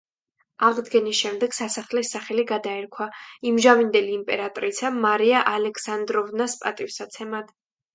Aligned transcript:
აღდგენის 0.69 1.19
შემდეგ 1.23 1.53
სასახლეს 1.57 2.15
სახელი 2.15 2.47
გადაერქვა 2.53 3.09
იმჟამინდელი 3.53 4.19
იმპერატრიცა 4.23 4.95
მარია 5.07 5.49
ალექსანდროვნას 5.57 6.63
პატივსაცემად. 6.69 7.59